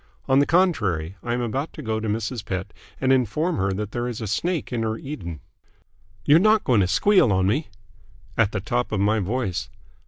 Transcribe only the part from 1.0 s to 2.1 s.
I am about to go to